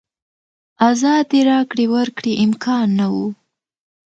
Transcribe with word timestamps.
ازادې 0.89 1.39
راکړې 1.49 1.85
ورکړې 1.95 2.33
امکان 2.45 2.87
نه 2.99 3.07
و. 3.13 3.15